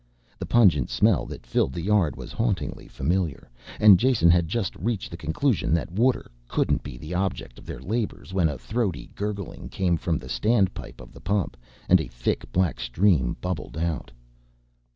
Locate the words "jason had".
3.99-4.47